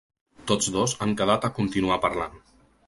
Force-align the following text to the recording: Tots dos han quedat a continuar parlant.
Tots 0.51 0.69
dos 0.77 0.95
han 1.05 1.13
quedat 1.21 1.47
a 1.51 1.55
continuar 1.59 2.03
parlant. 2.09 2.45